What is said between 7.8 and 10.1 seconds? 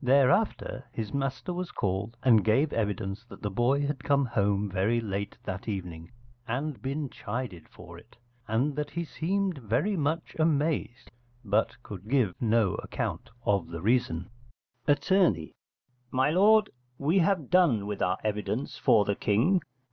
it, and that he seemed very